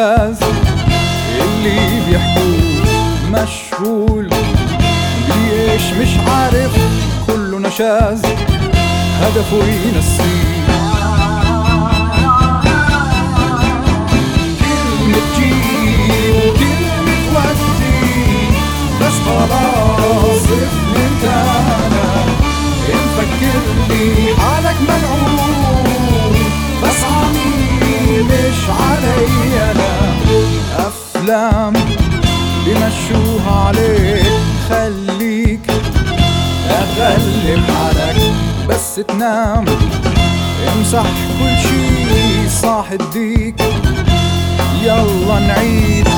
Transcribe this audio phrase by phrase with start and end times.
[0.00, 0.48] الاحساس
[1.42, 2.42] اللي بيحكوا
[3.30, 4.30] مشغول
[5.28, 6.76] ليش مش عارف؟
[7.26, 8.22] كله نشاز
[9.20, 10.59] هدفه ينسيه.
[31.30, 31.72] افلام
[32.66, 34.26] بمشوها عليك.
[34.70, 35.70] خليك
[36.70, 38.34] أغلب حالك
[38.68, 39.64] بس تنام.
[40.72, 41.06] امسح
[41.38, 43.60] كل شي صاح الديك.
[44.82, 46.08] يلا نعيد.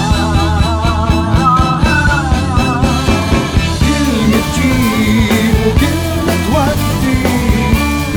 [3.81, 7.23] كلمة جيب وكلمة ودي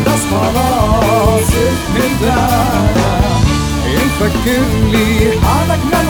[0.06, 3.16] بس خلاص اتندانا
[3.96, 5.08] نفكر لي
[5.44, 6.05] حالك ملعون